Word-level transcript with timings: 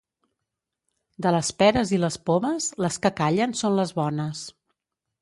De 1.25 1.33
les 1.35 1.51
peres 1.59 1.93
i 1.97 2.01
les 2.05 2.19
pomes, 2.31 2.71
les 2.87 3.01
que 3.05 3.15
callen 3.23 3.57
són 3.63 3.81
les 3.83 3.97
bones. 4.03 4.47